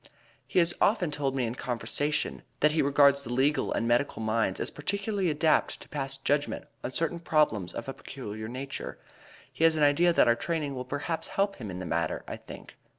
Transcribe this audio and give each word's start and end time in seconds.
He 0.47 0.57
has 0.57 0.73
often 0.81 1.11
told 1.11 1.35
me 1.35 1.45
in 1.45 1.53
conversation, 1.53 2.41
that 2.61 2.71
he 2.71 2.81
regards 2.81 3.23
the 3.23 3.31
legal 3.31 3.71
and 3.71 3.87
medical 3.87 4.19
minds 4.19 4.59
as 4.59 4.71
particularly 4.71 5.29
adapted 5.29 5.79
to 5.79 5.89
pass 5.89 6.17
judgment 6.17 6.65
on 6.83 6.91
certain 6.91 7.19
problems 7.19 7.71
of 7.71 7.87
a 7.87 7.93
peculiar 7.93 8.47
nature. 8.47 8.97
He 9.53 9.63
has 9.63 9.75
an 9.75 9.83
idea 9.83 10.11
that 10.11 10.27
our 10.27 10.33
training 10.35 10.73
will 10.73 10.85
perhaps 10.85 11.27
help 11.27 11.57
him 11.57 11.69
in 11.69 11.77
the 11.77 11.85
matter, 11.85 12.23
I 12.27 12.37
think." 12.37 12.73